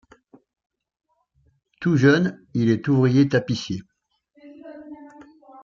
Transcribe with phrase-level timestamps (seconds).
[1.79, 3.83] Tout jeune, il est ouvrier tapissier.